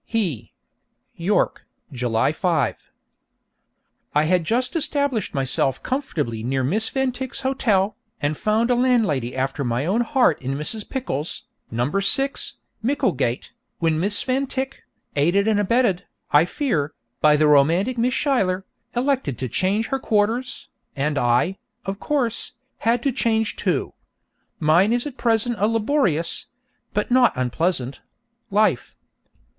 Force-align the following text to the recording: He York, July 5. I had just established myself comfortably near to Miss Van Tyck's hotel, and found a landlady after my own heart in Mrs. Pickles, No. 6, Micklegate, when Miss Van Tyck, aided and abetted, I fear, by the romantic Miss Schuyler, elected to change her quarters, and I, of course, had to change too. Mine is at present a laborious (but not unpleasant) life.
He 0.03 0.51
York, 1.15 1.67
July 1.91 2.31
5. 2.31 2.91
I 4.15 4.23
had 4.23 4.45
just 4.45 4.75
established 4.75 5.35
myself 5.35 5.83
comfortably 5.83 6.41
near 6.41 6.63
to 6.63 6.69
Miss 6.69 6.89
Van 6.89 7.11
Tyck's 7.11 7.41
hotel, 7.41 7.95
and 8.19 8.35
found 8.35 8.71
a 8.71 8.73
landlady 8.75 9.35
after 9.35 9.63
my 9.63 9.85
own 9.85 10.01
heart 10.01 10.41
in 10.41 10.55
Mrs. 10.55 10.89
Pickles, 10.89 11.43
No. 11.69 11.99
6, 11.99 12.55
Micklegate, 12.83 13.51
when 13.77 13.99
Miss 13.99 14.23
Van 14.23 14.47
Tyck, 14.47 14.85
aided 15.15 15.47
and 15.47 15.59
abetted, 15.59 16.07
I 16.31 16.45
fear, 16.45 16.95
by 17.19 17.35
the 17.37 17.45
romantic 17.47 17.99
Miss 17.99 18.15
Schuyler, 18.15 18.65
elected 18.95 19.37
to 19.37 19.47
change 19.47 19.89
her 19.89 19.99
quarters, 19.99 20.69
and 20.95 21.15
I, 21.19 21.59
of 21.85 21.99
course, 21.99 22.53
had 22.79 23.03
to 23.03 23.11
change 23.11 23.55
too. 23.55 23.93
Mine 24.59 24.93
is 24.93 25.05
at 25.05 25.17
present 25.17 25.57
a 25.59 25.67
laborious 25.67 26.47
(but 26.91 27.11
not 27.11 27.33
unpleasant) 27.37 28.01
life. 28.49 28.95